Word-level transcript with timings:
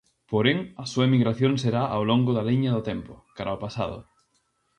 Porén, 0.31 0.57
a 0.83 0.85
súa 0.91 1.07
emigración 1.09 1.53
será 1.63 1.83
ao 1.89 2.03
longo 2.11 2.31
da 2.37 2.47
liña 2.49 2.75
do 2.75 2.85
tempo, 2.89 3.13
cara 3.35 3.49
ao 3.51 3.61
pasado. 3.65 3.97